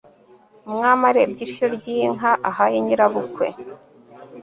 umwami 0.69 1.03
arebye 1.09 1.41
ishyo 1.47 1.65
ry'inka, 1.75 2.31
ahaye 2.49 2.77
nyirabukwe 2.85 3.47